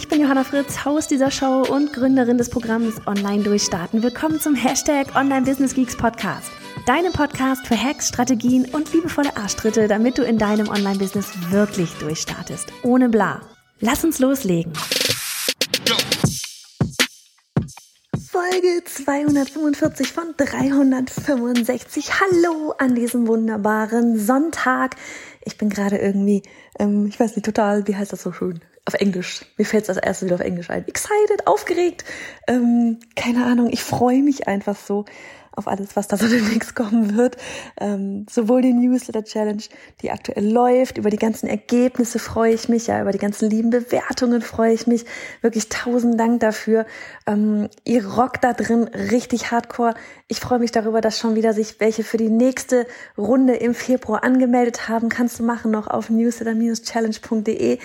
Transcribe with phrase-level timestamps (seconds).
[0.00, 4.02] Ich bin Johanna Fritz, Haus dieser Show und Gründerin des Programms Online Durchstarten.
[4.02, 6.50] Willkommen zum Hashtag Online Business Geeks Podcast.
[6.86, 12.72] Deinem Podcast für Hacks, Strategien und liebevolle Arschtritte, damit du in deinem Online-Business wirklich durchstartest.
[12.82, 13.42] Ohne bla.
[13.80, 14.72] Lass uns loslegen.
[18.30, 22.10] Folge 245 von 365.
[22.20, 24.96] Hallo an diesem wunderbaren Sonntag.
[25.44, 26.42] Ich bin gerade irgendwie,
[26.78, 28.60] ähm, ich weiß nicht, total, wie heißt das so schön?
[28.94, 29.44] Auf Englisch.
[29.56, 30.86] Mir fällt es als erstes wieder auf Englisch ein.
[30.88, 32.04] Excited, aufgeregt.
[32.48, 35.04] Ähm, keine Ahnung, ich freue mich einfach so
[35.52, 37.36] auf alles, was da so demnächst kommen wird.
[37.78, 39.62] Ähm, sowohl die Newsletter Challenge,
[40.02, 43.70] die aktuell läuft, über die ganzen Ergebnisse freue ich mich, ja, über die ganzen lieben
[43.70, 45.04] Bewertungen freue ich mich.
[45.40, 46.86] Wirklich tausend Dank dafür.
[47.26, 49.94] Ähm, ihr rockt da drin richtig hardcore.
[50.28, 52.86] Ich freue mich darüber, dass schon wieder sich welche für die nächste
[53.18, 55.08] Runde im Februar angemeldet haben.
[55.08, 57.78] Kannst du machen noch auf newsletter-challenge.de.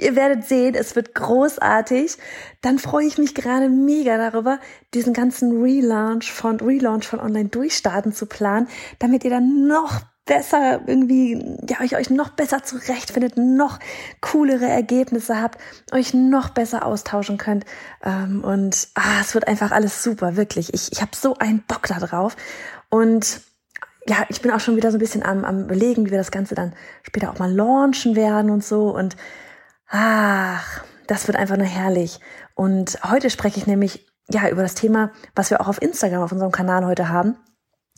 [0.00, 2.16] Ihr werdet sehen, es wird großartig.
[2.62, 4.60] Dann freue ich mich gerade mega darüber,
[4.94, 8.68] diesen ganzen Relaunch von, Relaunch von Online Durchstarten zu planen,
[9.00, 13.80] damit ihr dann noch besser irgendwie, ja, euch, euch noch besser zurechtfindet, noch
[14.20, 15.58] coolere Ergebnisse habt,
[15.90, 17.64] euch noch besser austauschen könnt.
[18.04, 20.72] Ähm, und ah, es wird einfach alles super, wirklich.
[20.74, 22.36] Ich, ich habe so einen Bock da drauf.
[22.88, 23.40] Und
[24.06, 26.30] ja, ich bin auch schon wieder so ein bisschen am, am überlegen, wie wir das
[26.30, 28.94] Ganze dann später auch mal launchen werden und so.
[28.94, 29.16] Und
[29.88, 32.20] Ach, das wird einfach nur herrlich.
[32.54, 36.32] Und heute spreche ich nämlich ja über das Thema, was wir auch auf Instagram auf
[36.32, 37.36] unserem Kanal heute haben.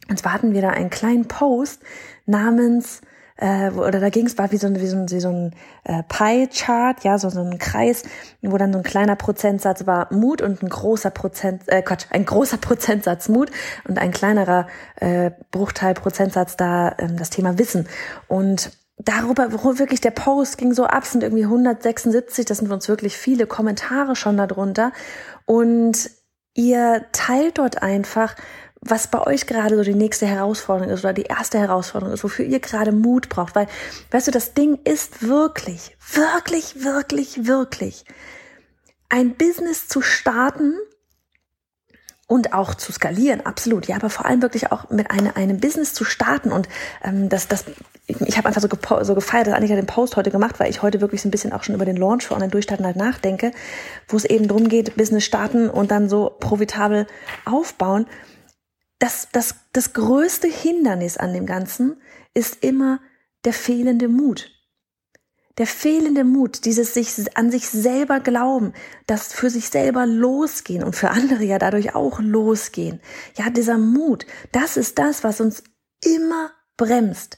[0.08, 1.82] Und zwar hatten wir da einen kleinen Post
[2.26, 3.00] namens
[3.36, 5.54] äh, oder da ging es war wie so ein wie so ein, wie so ein
[5.84, 8.04] äh, Pie-Chart, ja, so so ein Kreis,
[8.42, 12.24] wo dann so ein kleiner Prozentsatz war Mut und ein großer Prozent, äh, Quatsch, ein
[12.24, 13.50] großer Prozentsatz Mut
[13.88, 17.88] und ein kleinerer äh, Bruchteil Prozentsatz da ähm, das Thema Wissen.
[18.28, 18.70] Und
[19.04, 23.16] darüber, wo wirklich der Post ging so ab, sind irgendwie 176, das sind uns wirklich
[23.16, 24.92] viele Kommentare schon darunter.
[25.46, 26.10] Und
[26.54, 28.34] ihr teilt dort einfach,
[28.80, 32.46] was bei euch gerade so die nächste Herausforderung ist oder die erste Herausforderung ist, wofür
[32.46, 33.54] ihr gerade Mut braucht.
[33.54, 33.66] Weil,
[34.10, 38.04] weißt du, das Ding ist wirklich, wirklich, wirklich, wirklich
[39.08, 40.74] ein Business zu starten
[42.30, 43.88] und auch zu skalieren, absolut.
[43.88, 46.68] Ja, aber vor allem wirklich auch mit eine, einem Business zu starten und
[47.02, 47.64] ähm, das, das
[48.06, 48.68] ich habe einfach so,
[49.02, 51.52] so gefeiert, dass Annika den Post heute gemacht, weil ich heute wirklich so ein bisschen
[51.52, 53.50] auch schon über den Launch für Online-Durchstarten halt nachdenke,
[54.06, 57.08] wo es eben drum geht, Business starten und dann so profitabel
[57.44, 58.06] aufbauen.
[59.00, 62.00] Das, das, das größte Hindernis an dem Ganzen
[62.32, 63.00] ist immer
[63.44, 64.50] der fehlende Mut.
[65.60, 68.72] Der fehlende Mut, dieses sich an sich selber glauben,
[69.06, 72.98] das für sich selber losgehen und für andere ja dadurch auch losgehen.
[73.36, 75.62] Ja, dieser Mut, das ist das, was uns
[76.02, 77.36] immer bremst.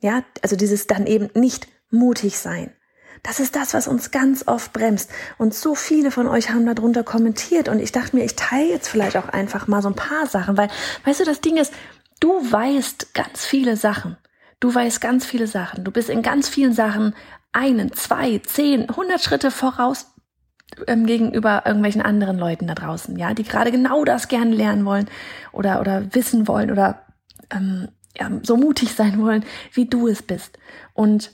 [0.00, 2.76] Ja, also dieses dann eben nicht mutig sein.
[3.22, 5.08] Das ist das, was uns ganz oft bremst.
[5.38, 7.70] Und so viele von euch haben darunter kommentiert.
[7.70, 10.58] Und ich dachte mir, ich teile jetzt vielleicht auch einfach mal so ein paar Sachen,
[10.58, 10.68] weil,
[11.06, 11.72] weißt du, das Ding ist,
[12.20, 14.18] du weißt ganz viele Sachen.
[14.64, 15.84] Du weißt ganz viele Sachen.
[15.84, 17.14] Du bist in ganz vielen Sachen
[17.52, 20.06] einen, zwei, zehn, hundert Schritte voraus
[20.86, 25.10] ähm, gegenüber irgendwelchen anderen Leuten da draußen, ja, die gerade genau das gerne lernen wollen
[25.52, 27.02] oder, oder wissen wollen oder
[27.50, 30.58] ähm, ja, so mutig sein wollen, wie du es bist.
[30.94, 31.30] Und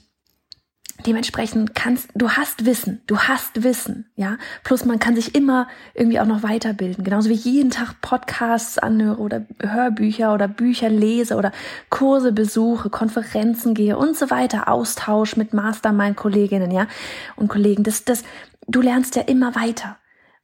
[1.05, 4.37] dementsprechend kannst, du hast Wissen, du hast Wissen, ja.
[4.63, 7.03] Plus man kann sich immer irgendwie auch noch weiterbilden.
[7.03, 11.51] Genauso wie ich jeden Tag Podcasts anhöre oder Hörbücher oder Bücher lese oder
[11.89, 16.87] Kurse besuche, Konferenzen gehe und so weiter, Austausch mit Mastermind-Kolleginnen, ja,
[17.35, 17.83] und Kollegen.
[17.83, 18.23] Das, das,
[18.67, 19.97] du lernst ja immer weiter.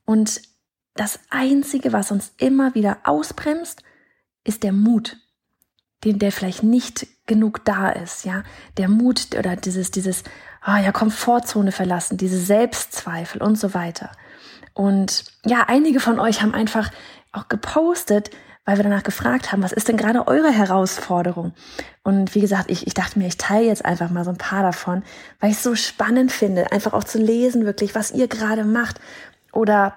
[0.05, 0.41] Und
[0.95, 3.83] das einzige, was uns immer wieder ausbremst,
[4.43, 5.17] ist der Mut
[6.07, 8.43] den der vielleicht nicht genug da ist, ja,
[8.77, 10.23] der Mut oder dieses dieses
[10.61, 14.11] ah ja Komfortzone verlassen, diese Selbstzweifel und so weiter.
[14.73, 16.91] Und ja, einige von euch haben einfach
[17.31, 18.29] auch gepostet,
[18.67, 21.53] weil wir danach gefragt haben, was ist denn gerade eure Herausforderung?
[22.03, 24.61] Und wie gesagt, ich, ich dachte mir, ich teile jetzt einfach mal so ein paar
[24.61, 25.03] davon,
[25.39, 28.99] weil ich es so spannend finde, einfach auch zu lesen, wirklich, was ihr gerade macht
[29.53, 29.95] oder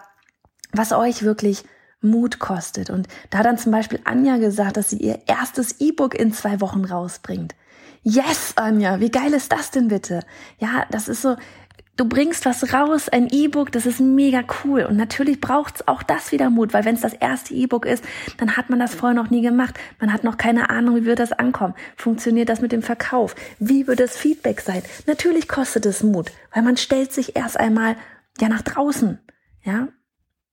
[0.72, 1.64] was euch wirklich
[2.00, 2.90] Mut kostet.
[2.90, 6.60] Und da hat dann zum Beispiel Anja gesagt, dass sie ihr erstes E-Book in zwei
[6.60, 7.54] Wochen rausbringt.
[8.02, 10.20] Yes, Anja, wie geil ist das denn bitte?
[10.58, 11.36] Ja, das ist so,
[12.00, 14.84] Du bringst was raus, ein E-Book, das ist mega cool.
[14.84, 18.02] Und natürlich braucht's auch das wieder Mut, weil wenn es das erste E-Book ist,
[18.38, 19.78] dann hat man das vorher noch nie gemacht.
[20.00, 21.74] Man hat noch keine Ahnung, wie wird das ankommen.
[21.96, 23.34] Funktioniert das mit dem Verkauf?
[23.58, 24.82] Wie wird das Feedback sein?
[25.06, 27.96] Natürlich kostet es Mut, weil man stellt sich erst einmal
[28.40, 29.18] ja nach draußen.
[29.62, 29.88] Ja,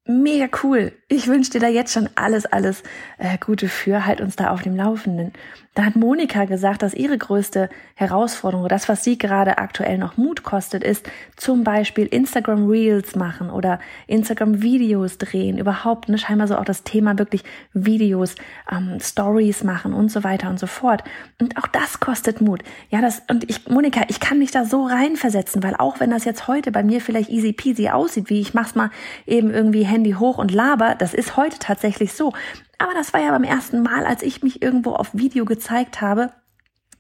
[0.08, 0.92] mega cool.
[1.08, 2.84] Ich wünsche dir da jetzt schon alles, alles
[3.18, 4.06] äh, Gute für.
[4.06, 5.34] Halt uns da auf dem Laufenden.
[5.78, 10.42] Da hat Monika gesagt, dass ihre größte Herausforderung, das, was sie gerade aktuell noch Mut
[10.42, 15.60] kostet, ist zum Beispiel Instagram Reels machen oder Instagram Videos drehen.
[15.60, 17.44] Überhaupt, ne, scheinbar so auch das Thema wirklich
[17.74, 18.34] Videos,
[18.72, 21.04] ähm, Stories machen und so weiter und so fort.
[21.40, 22.64] Und auch das kostet Mut.
[22.90, 26.26] Ja, das, und ich, Monika, ich kann mich da so reinversetzen, weil auch wenn das
[26.26, 28.90] jetzt heute bei mir vielleicht easy peasy aussieht, wie ich mach's mal
[29.28, 32.34] eben irgendwie Handy hoch und laber, das ist heute tatsächlich so.
[32.78, 36.32] Aber das war ja beim ersten Mal, als ich mich irgendwo auf Video gezeigt habe,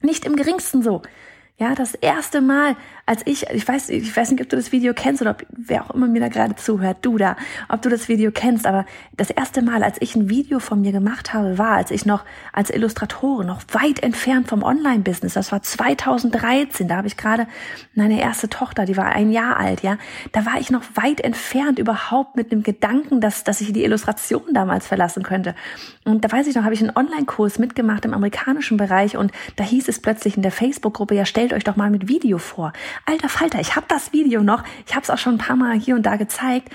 [0.01, 1.01] nicht im geringsten so.
[1.57, 2.75] Ja, das erste Mal,
[3.07, 5.83] als ich, ich weiß, ich weiß nicht, ob du das Video kennst oder ob wer
[5.83, 7.35] auch immer mir da gerade zuhört, du da,
[7.67, 10.91] ob du das Video kennst, aber das erste Mal, als ich ein Video von mir
[10.91, 12.23] gemacht habe, war, als ich noch
[12.53, 17.47] als Illustratorin noch weit entfernt vom Online-Business, das war 2013, da habe ich gerade
[17.95, 19.97] meine erste Tochter, die war ein Jahr alt, ja,
[20.31, 24.53] da war ich noch weit entfernt überhaupt mit dem Gedanken, dass, dass ich die Illustration
[24.53, 25.55] damals verlassen könnte.
[26.05, 29.63] Und da weiß ich noch, habe ich einen Online-Kurs mitgemacht im amerikanischen Bereich und da
[29.63, 32.73] hieß es plötzlich in der Facebook-Gruppe, ja, stell stellt euch doch mal mit Video vor.
[33.05, 34.63] Alter Falter, ich habe das Video noch.
[34.85, 36.69] Ich habe es auch schon ein paar Mal hier und da gezeigt.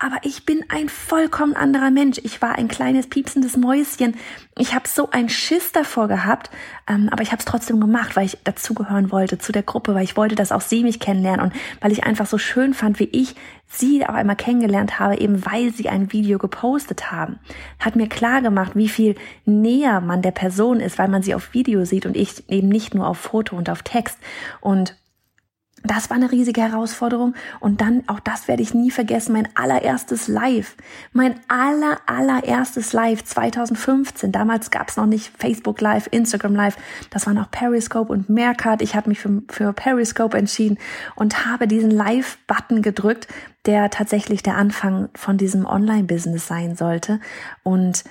[0.00, 2.20] Aber ich bin ein vollkommen anderer Mensch.
[2.22, 4.14] Ich war ein kleines piepsendes Mäuschen.
[4.56, 6.50] Ich habe so ein Schiss davor gehabt,
[6.88, 10.04] ähm, aber ich habe es trotzdem gemacht, weil ich dazugehören wollte zu der Gruppe, weil
[10.04, 13.08] ich wollte, dass auch sie mich kennenlernen und weil ich einfach so schön fand, wie
[13.10, 13.34] ich
[13.66, 17.40] sie auch einmal kennengelernt habe, eben weil sie ein Video gepostet haben.
[17.80, 19.16] Hat mir klar gemacht, wie viel
[19.46, 22.94] näher man der Person ist, weil man sie auf Video sieht und ich eben nicht
[22.94, 24.16] nur auf Foto und auf Text.
[24.60, 24.94] Und
[25.90, 27.34] das war eine riesige Herausforderung.
[27.60, 30.76] Und dann, auch das werde ich nie vergessen, mein allererstes Live.
[31.12, 34.32] Mein aller, allererstes Live 2015.
[34.32, 36.76] Damals gab es noch nicht Facebook Live, Instagram Live.
[37.10, 38.82] Das war noch Periscope und Meerkat.
[38.82, 40.78] Ich habe mich für, für Periscope entschieden
[41.16, 43.28] und habe diesen Live-Button gedrückt,
[43.66, 47.20] der tatsächlich der Anfang von diesem Online-Business sein sollte.
[47.62, 48.04] Und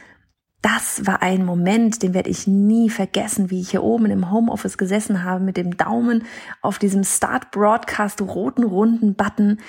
[0.61, 4.77] das war ein Moment, den werde ich nie vergessen, wie ich hier oben im Homeoffice
[4.77, 6.23] gesessen habe mit dem Daumen
[6.61, 9.59] auf diesem Start Broadcast roten runden Button.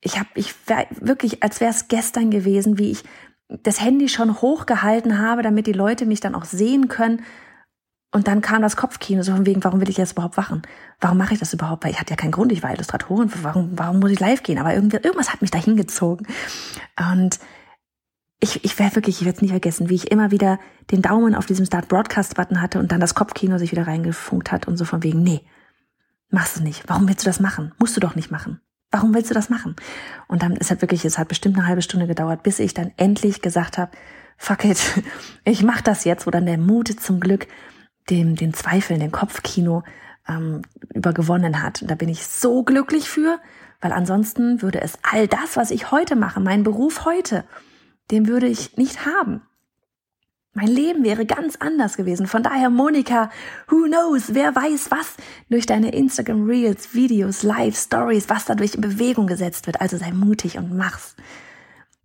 [0.00, 0.54] Ich habe ich
[1.00, 3.04] wirklich, als wäre es gestern gewesen, wie ich
[3.48, 7.22] das Handy schon hochgehalten habe, damit die Leute mich dann auch sehen können.
[8.12, 10.62] Und dann kam das Kopfkino so von wegen, warum will ich jetzt überhaupt wachen?
[11.00, 11.84] Warum mache ich das überhaupt?
[11.84, 13.30] Weil ich hatte ja keinen Grund, ich war Illustratorin.
[13.42, 14.58] Warum, warum muss ich live gehen?
[14.58, 16.26] Aber irgendwie, irgendwas hat mich da hingezogen.
[17.12, 17.40] Und
[18.40, 20.58] ich, ich werde wirklich, ich werde es nicht vergessen, wie ich immer wieder
[20.90, 24.52] den Daumen auf diesem Start Broadcast Button hatte und dann das Kopfkino sich wieder reingefunkt
[24.52, 25.42] hat und so von wegen, nee,
[26.30, 26.84] machst du nicht.
[26.86, 27.72] Warum willst du das machen?
[27.78, 28.60] Musst du doch nicht machen.
[28.90, 29.76] Warum willst du das machen?
[30.28, 32.92] Und dann ist halt wirklich, es hat bestimmt eine halbe Stunde gedauert, bis ich dann
[32.96, 33.90] endlich gesagt habe,
[34.36, 35.02] fuck it,
[35.44, 37.46] ich mach das jetzt, wo dann der Mut zum Glück
[38.10, 39.82] dem, den Zweifeln, den Kopfkino
[40.28, 41.82] ähm, übergewonnen hat.
[41.82, 43.40] Und da bin ich so glücklich für,
[43.80, 47.44] weil ansonsten würde es all das, was ich heute mache, mein Beruf heute,
[48.10, 49.42] den würde ich nicht haben.
[50.56, 52.28] Mein Leben wäre ganz anders gewesen.
[52.28, 53.28] Von daher, Monika,
[53.68, 55.16] who knows, wer weiß was
[55.50, 59.80] durch deine Instagram Reels, Videos, Live, Stories, was dadurch in Bewegung gesetzt wird.
[59.80, 61.16] Also sei mutig und mach's.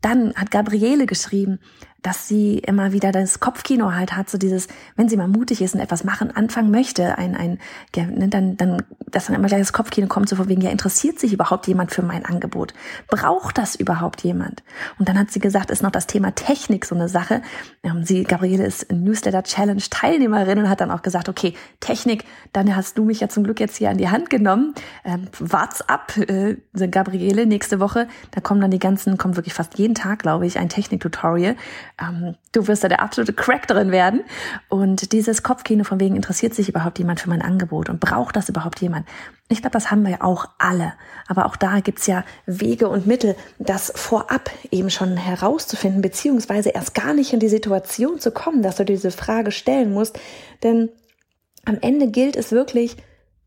[0.01, 1.59] Dann hat Gabriele geschrieben,
[2.01, 5.75] dass sie immer wieder das Kopfkino halt hat, so dieses, wenn sie mal mutig ist
[5.75, 7.59] und etwas machen, anfangen möchte, ein, ein,
[7.95, 11.19] ne, dann, dann, dass dann immer gleich das Kopfkino kommt, so von wegen, ja, interessiert
[11.19, 12.73] sich überhaupt jemand für mein Angebot?
[13.07, 14.63] Braucht das überhaupt jemand?
[14.97, 17.41] Und dann hat sie gesagt, ist noch das Thema Technik so eine Sache.
[17.83, 22.75] Ähm, sie, Gabriele ist Newsletter Challenge Teilnehmerin und hat dann auch gesagt, okay, Technik, dann
[22.75, 24.73] hast du mich ja zum Glück jetzt hier an die Hand genommen.
[25.03, 29.77] Ähm, wart's ab, äh, Gabriele, nächste Woche, da kommen dann die ganzen, kommt wirklich fast
[29.77, 31.55] jeden Tag, glaube ich, ein Technik-Tutorial
[32.01, 34.21] ähm, du wirst da der absolute Crack drin werden.
[34.69, 38.49] Und dieses Kopfkino von wegen, interessiert sich überhaupt jemand für mein Angebot und braucht das
[38.49, 39.07] überhaupt jemand?
[39.49, 40.93] Ich glaube, das haben wir ja auch alle.
[41.27, 46.93] Aber auch da gibt's ja Wege und Mittel, das vorab eben schon herauszufinden, beziehungsweise erst
[46.93, 50.19] gar nicht in die Situation zu kommen, dass du diese Frage stellen musst.
[50.63, 50.89] Denn
[51.65, 52.97] am Ende gilt es wirklich,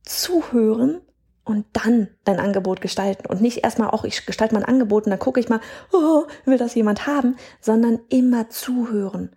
[0.05, 1.01] zuhören
[1.45, 3.27] und dann dein Angebot gestalten.
[3.27, 5.61] Und nicht erstmal auch ich gestalte mein Angebot und dann gucke ich mal,
[5.93, 9.35] oh, will das jemand haben, sondern immer zuhören.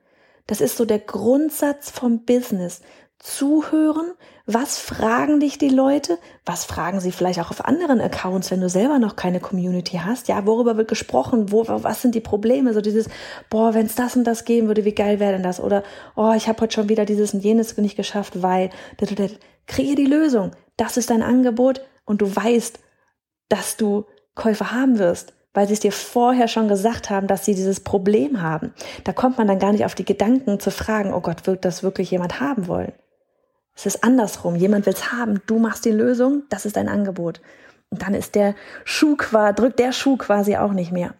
[0.47, 2.81] Das ist so der Grundsatz vom Business.
[3.17, 4.11] Zuhören,
[4.45, 8.69] was fragen dich die Leute, was fragen sie vielleicht auch auf anderen Accounts, wenn du
[8.69, 12.81] selber noch keine Community hast, ja, worüber wird gesprochen, wo, was sind die Probleme, so
[12.81, 13.07] dieses,
[13.49, 15.81] boah, wenn es das und das geben würde, wie geil wäre denn das, oder,
[16.15, 18.69] oh, ich habe heute schon wieder dieses und jenes nicht geschafft, weil,
[19.65, 22.79] kriege die Lösung, das ist dein Angebot, und du weißt,
[23.49, 27.55] dass du Käufer haben wirst, weil sie es dir vorher schon gesagt haben, dass sie
[27.55, 28.73] dieses Problem haben.
[29.03, 31.83] Da kommt man dann gar nicht auf die Gedanken zu fragen, oh Gott, wird das
[31.83, 32.93] wirklich jemand haben wollen?
[33.75, 34.55] Es ist andersrum.
[34.55, 37.41] Jemand will es haben, du machst die Lösung, das ist dein Angebot.
[37.89, 41.13] Und dann ist der Schuh quasi, drückt der Schuh quasi auch nicht mehr.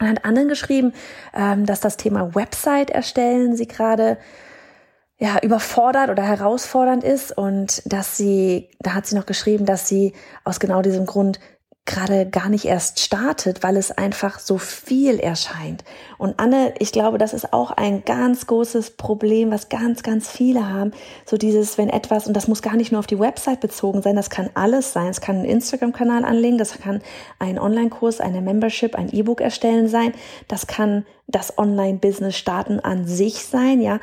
[0.00, 0.92] Und hat anderen geschrieben,
[1.34, 4.18] ähm, dass das Thema Website erstellen sie gerade
[5.18, 10.12] ja, überfordert oder herausfordernd ist und dass sie, da hat sie noch geschrieben, dass sie
[10.44, 11.38] aus genau diesem Grund
[11.86, 15.84] gerade gar nicht erst startet, weil es einfach so viel erscheint.
[16.16, 20.70] Und Anne, ich glaube, das ist auch ein ganz großes Problem, was ganz, ganz viele
[20.70, 20.92] haben.
[21.26, 24.16] So dieses, wenn etwas, und das muss gar nicht nur auf die Website bezogen sein,
[24.16, 25.08] das kann alles sein.
[25.08, 27.02] Es kann einen Instagram-Kanal anlegen, das kann
[27.38, 30.14] ein Online-Kurs, eine Membership, ein E-Book erstellen sein,
[30.48, 34.00] das kann das Online-Business starten an sich sein, ja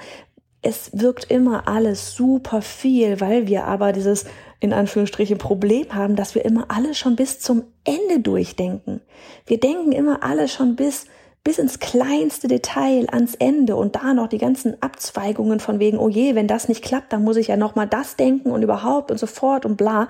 [0.61, 4.25] es wirkt immer alles super viel, weil wir aber dieses
[4.59, 9.01] in Anführungsstrichen Problem haben, dass wir immer alles schon bis zum Ende durchdenken.
[9.47, 11.05] Wir denken immer alles schon bis
[11.43, 16.07] bis ins kleinste Detail ans Ende und da noch die ganzen Abzweigungen von wegen, oh
[16.07, 19.09] je, wenn das nicht klappt, dann muss ich ja noch mal das denken und überhaupt
[19.09, 20.07] und so fort und bla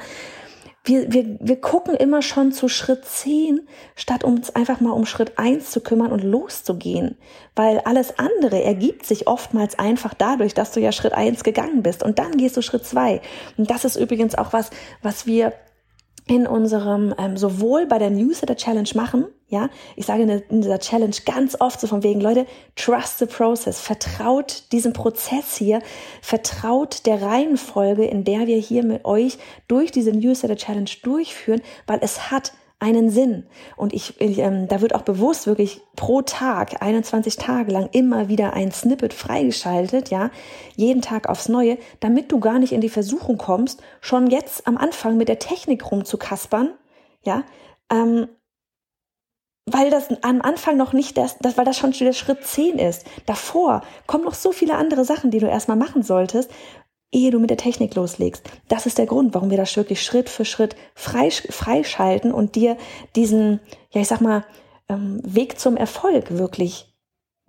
[0.84, 5.38] wir, wir, wir gucken immer schon zu Schritt 10, statt uns einfach mal um Schritt
[5.38, 7.18] 1 zu kümmern und loszugehen.
[7.56, 12.02] Weil alles andere ergibt sich oftmals einfach dadurch, dass du ja Schritt 1 gegangen bist
[12.02, 13.22] und dann gehst du Schritt 2.
[13.58, 14.72] Und das ist übrigens auch was,
[15.04, 15.54] was wir
[16.28, 21.16] in unserem, ähm, sowohl bei der Newsletter Challenge machen, ja, ich sage in dieser Challenge
[21.26, 22.46] ganz oft so von wegen, Leute,
[22.78, 25.82] trust the process, vertraut diesem Prozess hier,
[26.22, 32.00] vertraut der Reihenfolge, in der wir hier mit euch durch diese Newsletter Challenge durchführen, weil
[32.02, 33.46] es hat einen Sinn.
[33.76, 38.30] Und ich, ich ähm, da wird auch bewusst wirklich pro Tag, 21 Tage lang immer
[38.30, 40.32] wieder ein Snippet freigeschaltet, ja,
[40.78, 44.78] jeden Tag aufs Neue, damit du gar nicht in die Versuchung kommst, schon jetzt am
[44.78, 46.74] Anfang mit der Technik rumzukaspern,
[47.24, 47.44] ja,
[47.92, 48.30] ähm,
[49.74, 53.06] weil das am Anfang noch nicht das, das, weil das schon der Schritt 10 ist.
[53.26, 56.50] Davor kommen noch so viele andere Sachen, die du erstmal machen solltest,
[57.12, 58.44] ehe du mit der Technik loslegst.
[58.68, 62.78] Das ist der Grund, warum wir das wirklich Schritt für Schritt freischalten und dir
[63.16, 63.60] diesen,
[63.92, 64.46] ja, ich sag mal,
[64.90, 66.94] ähm, Weg zum Erfolg wirklich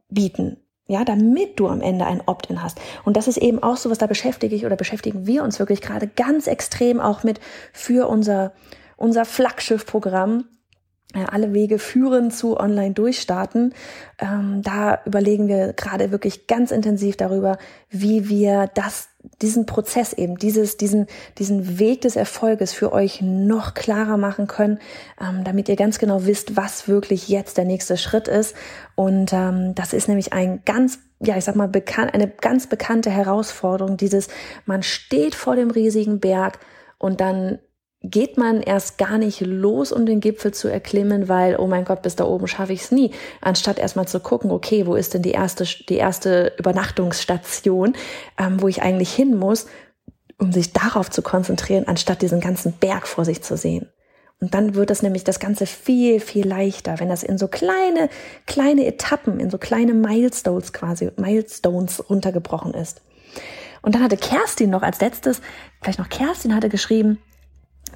[0.08, 0.58] bieten.
[0.88, 2.78] Ja, damit du am Ende ein Opt-in hast.
[3.04, 5.80] Und das ist eben auch so, was da beschäftige ich oder beschäftigen wir uns wirklich
[5.80, 7.40] gerade ganz extrem auch mit
[7.72, 8.52] für unser,
[8.96, 10.44] unser Flaggschiff-Programm,
[11.14, 13.74] alle Wege führen zu Online-Durchstarten.
[14.18, 17.58] Ähm, da überlegen wir gerade wirklich ganz intensiv darüber,
[17.90, 19.08] wie wir das,
[19.40, 21.06] diesen Prozess eben, dieses, diesen,
[21.38, 24.78] diesen Weg des Erfolges für euch noch klarer machen können,
[25.20, 28.56] ähm, damit ihr ganz genau wisst, was wirklich jetzt der nächste Schritt ist.
[28.94, 33.08] Und ähm, das ist nämlich ein ganz ja, ich sag mal, bekannt, eine ganz bekannte
[33.08, 34.26] Herausforderung, dieses,
[34.66, 36.58] man steht vor dem riesigen Berg
[36.98, 37.60] und dann
[38.02, 42.02] geht man erst gar nicht los, um den Gipfel zu erklimmen, weil, oh mein Gott,
[42.02, 43.12] bis da oben schaffe ich es nie.
[43.40, 47.94] Anstatt erstmal zu gucken, okay, wo ist denn die erste, die erste Übernachtungsstation,
[48.38, 49.66] ähm, wo ich eigentlich hin muss,
[50.38, 53.88] um sich darauf zu konzentrieren, anstatt diesen ganzen Berg vor sich zu sehen.
[54.40, 58.08] Und dann wird das nämlich das Ganze viel, viel leichter, wenn das in so kleine,
[58.46, 63.02] kleine Etappen, in so kleine Milestones quasi, Milestones runtergebrochen ist.
[63.82, 65.40] Und dann hatte Kerstin noch als letztes,
[65.80, 67.18] vielleicht noch Kerstin hatte geschrieben,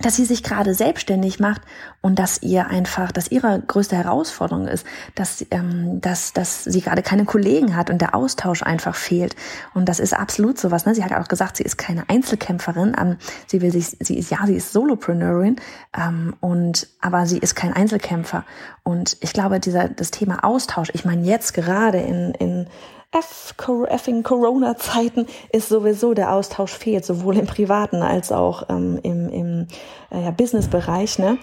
[0.00, 1.62] dass sie sich gerade selbstständig macht
[2.02, 7.02] und dass ihr einfach, dass ihre größte Herausforderung ist, dass, ähm, dass, dass sie gerade
[7.02, 9.35] keine Kollegen hat und der Austausch einfach fehlt.
[9.75, 10.85] Und das ist absolut sowas.
[10.87, 10.95] Ne?
[10.95, 12.95] Sie hat auch gesagt, sie ist keine Einzelkämpferin.
[13.00, 13.16] Ähm,
[13.47, 15.57] sie will sich, sie ist ja, sie ist Solopreneurin
[15.97, 18.45] ähm, und aber sie ist kein Einzelkämpfer.
[18.83, 20.90] Und ich glaube, dieser das Thema Austausch.
[20.93, 22.69] Ich meine jetzt gerade in in
[23.88, 29.66] effing Corona-Zeiten ist sowieso der Austausch fehlt, sowohl im privaten als auch ähm, im, im
[30.11, 31.18] äh, ja, Business-Bereich.
[31.18, 31.38] Ne?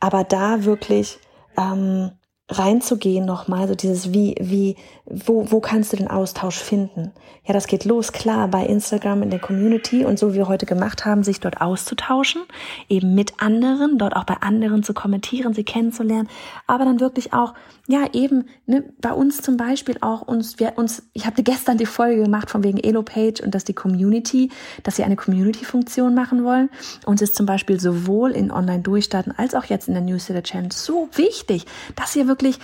[0.00, 1.18] Aber da wirklich
[1.56, 2.12] ähm,
[2.50, 7.12] reinzugehen nochmal, so dieses wie, wie, wo, wo kannst du den Austausch finden?
[7.46, 10.66] Ja, das geht los, klar, bei Instagram in der Community und so wie wir heute
[10.66, 12.42] gemacht haben, sich dort auszutauschen,
[12.88, 16.28] eben mit anderen, dort auch bei anderen zu kommentieren, sie kennenzulernen,
[16.66, 17.54] aber dann wirklich auch,
[17.86, 21.86] ja, eben, ne, bei uns zum Beispiel auch uns, wir uns, ich habe gestern die
[21.86, 24.50] Folge gemacht von wegen Elo-Page und dass die Community,
[24.82, 26.70] dass sie eine Community-Funktion machen wollen.
[27.06, 31.64] Uns ist zum Beispiel sowohl in Online-Durchstarten als auch jetzt in der Newsletter-Challenge so wichtig,
[31.96, 32.60] dass ihr wirklich wirklich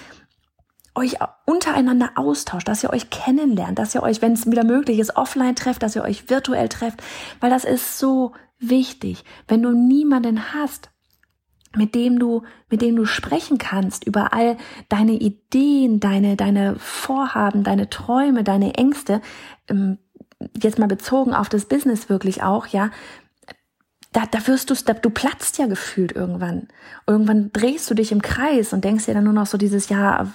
[0.97, 5.16] euch untereinander austauscht, dass ihr euch kennenlernt, dass ihr euch, wenn es wieder möglich ist,
[5.16, 7.02] offline trefft, dass ihr euch virtuell trefft,
[7.40, 9.25] weil das ist so wichtig.
[9.49, 10.90] Wenn du niemanden hast,
[11.75, 14.57] mit dem du, mit dem du sprechen kannst über all
[14.88, 19.21] deine Ideen, deine, deine Vorhaben, deine Träume, deine Ängste,
[19.69, 19.99] ähm,
[20.62, 22.90] jetzt mal bezogen auf das Business wirklich auch, ja,
[24.14, 26.68] da, da wirst du, da, du platzt ja gefühlt irgendwann.
[27.06, 30.33] Irgendwann drehst du dich im Kreis und denkst dir dann nur noch so dieses, ja,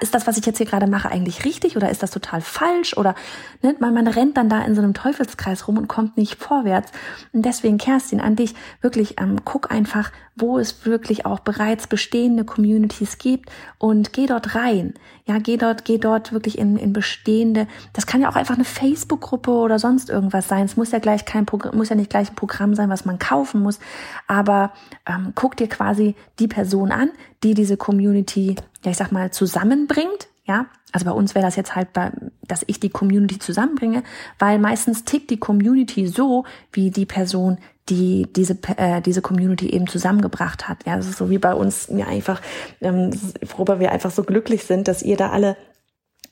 [0.00, 2.96] ist das, was ich jetzt hier gerade mache, eigentlich richtig oder ist das total falsch?
[2.96, 3.14] Oder
[3.62, 6.92] ne, man, man rennt dann da in so einem Teufelskreis rum und kommt nicht vorwärts.
[7.32, 12.44] Und deswegen, Kerstin, an dich wirklich, ähm, guck einfach, wo es wirklich auch bereits bestehende
[12.44, 14.94] Communities gibt und geh dort rein.
[15.26, 17.66] Ja, geh dort, geh dort wirklich in, in bestehende.
[17.92, 20.64] Das kann ja auch einfach eine Facebook-Gruppe oder sonst irgendwas sein.
[20.64, 23.18] Es muss ja gleich kein Programm, muss ja nicht gleich ein Programm sein, was man
[23.18, 23.78] kaufen muss.
[24.26, 24.72] Aber
[25.06, 27.10] ähm, guck dir quasi die Person an,
[27.42, 30.28] die diese Community, ja, ich sag mal, zusammenbringt.
[30.46, 32.12] Ja, also bei uns wäre das jetzt halt, bei,
[32.46, 34.02] dass ich die Community zusammenbringe,
[34.38, 39.86] weil meistens tickt die Community so, wie die Person, die diese äh, diese Community eben
[39.86, 40.84] zusammengebracht hat.
[40.86, 42.42] Ja, das ist so wie bei uns ja einfach,
[42.82, 43.10] ähm,
[43.56, 45.56] worüber wir einfach so glücklich sind, dass ihr da alle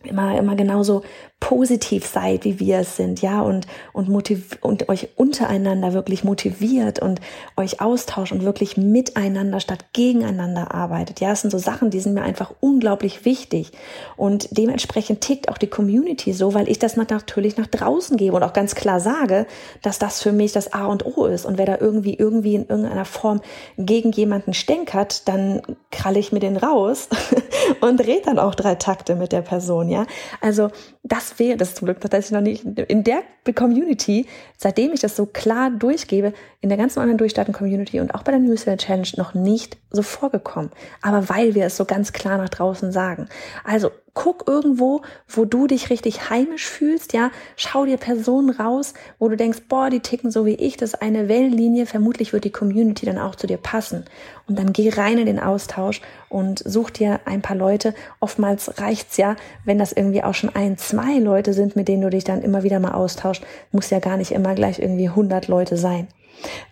[0.04, 1.02] immer immer genauso
[1.42, 7.00] positiv seid, wie wir es sind, ja, und, und motiv und euch untereinander wirklich motiviert
[7.00, 7.21] und
[7.56, 11.18] euch austauscht und wirklich miteinander statt gegeneinander arbeitet.
[11.18, 13.73] Ja, es sind so Sachen, die sind mir einfach unglaublich wichtig.
[14.16, 18.44] Und dementsprechend tickt auch die Community so, weil ich das natürlich nach draußen gebe und
[18.44, 19.47] auch ganz klar sage,
[19.82, 21.44] dass das für mich das A und O ist.
[21.44, 23.40] Und wer da irgendwie, irgendwie in irgendeiner Form
[23.76, 27.09] gegen jemanden stänkert, dann kralle ich mir den raus
[27.81, 30.07] und red dann auch drei Takte mit der Person, ja.
[30.40, 30.71] Also,
[31.12, 33.23] das wäre, das zum Glück tatsächlich noch nicht in der
[33.54, 34.26] Community,
[34.57, 38.33] seitdem ich das so klar durchgebe, in der ganzen anderen durchstarten Community und auch bei
[38.33, 40.71] der Newsletter Challenge noch nicht so vorgekommen.
[41.02, 43.28] Aber weil wir es so ganz klar nach draußen sagen.
[43.62, 49.28] Also guck irgendwo, wo du dich richtig heimisch fühlst, ja, schau dir Personen raus, wo
[49.28, 52.50] du denkst, boah, die ticken so wie ich, das ist eine Wellenlinie, vermutlich wird die
[52.50, 54.04] Community dann auch zu dir passen.
[54.47, 57.95] Und dann geh rein in den Austausch und such dir ein paar Leute.
[58.21, 62.11] Oftmals reicht's ja, wenn das irgendwie auch schon ein, zwei Leute sind, mit denen du
[62.11, 65.76] dich dann immer wieder mal austauschst, muss ja gar nicht immer gleich irgendwie 100 Leute
[65.76, 66.09] sein.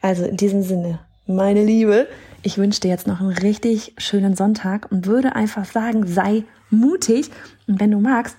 [0.01, 2.07] Also in diesem Sinne, meine Liebe,
[2.43, 7.31] ich wünsche dir jetzt noch einen richtig schönen Sonntag und würde einfach sagen, sei mutig.
[7.67, 8.37] Und wenn du magst,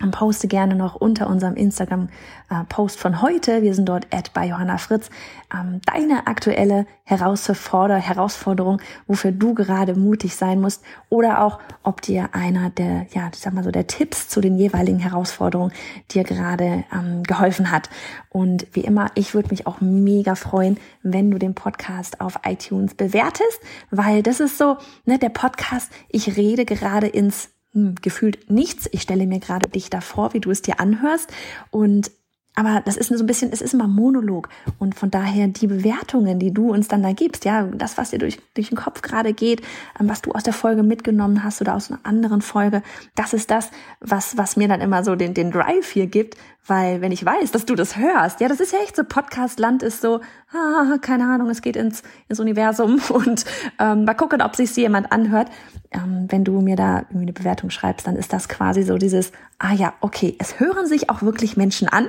[0.00, 4.78] dann poste gerne noch unter unserem Instagram-Post von heute, wir sind dort at bei Johanna
[4.78, 5.10] Fritz,
[5.52, 12.70] ähm, deine aktuelle Herausforderung, wofür du gerade mutig sein musst oder auch, ob dir einer
[12.70, 15.72] der, ja, ich sag mal so, der Tipps zu den jeweiligen Herausforderungen
[16.10, 17.88] dir gerade ähm, geholfen hat.
[18.28, 22.94] Und wie immer, ich würde mich auch mega freuen, wenn du den Podcast auf iTunes
[22.94, 28.88] bewertest, weil das ist so, ne, der Podcast, ich rede gerade ins hm, gefühlt nichts.
[28.92, 31.30] Ich stelle mir gerade dich da vor, wie du es dir anhörst.
[31.70, 32.10] Und
[32.58, 34.48] aber das ist so ein bisschen, es ist immer Monolog.
[34.80, 38.18] Und von daher die Bewertungen, die du uns dann da gibst, ja, das, was dir
[38.18, 39.60] durch, durch den Kopf gerade geht,
[40.00, 42.82] ähm, was du aus der Folge mitgenommen hast oder aus einer anderen Folge,
[43.14, 47.00] das ist das, was, was mir dann immer so den, den Drive hier gibt, weil
[47.00, 50.00] wenn ich weiß, dass du das hörst, ja, das ist ja echt so, Podcast-Land ist
[50.00, 50.20] so,
[50.52, 53.44] ah, keine Ahnung, es geht ins, ins Universum und
[53.78, 55.48] ähm, mal gucken, ob sich jemand anhört.
[55.90, 59.32] Ähm, wenn du mir da irgendwie eine Bewertung schreibst, dann ist das quasi so dieses,
[59.58, 62.08] ah ja, okay, es hören sich auch wirklich Menschen an.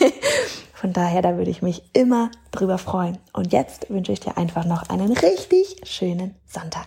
[0.72, 3.18] Von daher, da würde ich mich immer drüber freuen.
[3.32, 6.86] Und jetzt wünsche ich dir einfach noch einen richtig schönen Sonntag.